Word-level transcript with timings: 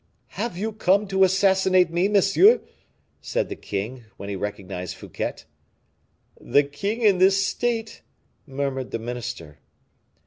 "Have 0.29 0.57
you 0.57 0.71
come 0.71 1.05
to 1.09 1.23
assassinate 1.23 1.91
me, 1.91 2.07
monsieur?" 2.07 2.59
said 3.21 3.49
the 3.49 3.55
king, 3.55 4.05
when 4.17 4.29
he 4.29 4.35
recognized 4.35 4.95
Fouquet. 4.95 5.41
"The 6.39 6.63
king 6.63 7.03
in 7.03 7.19
this 7.19 7.45
state!" 7.45 8.01
murmured 8.47 8.89
the 8.89 8.97
minister. 8.97 9.59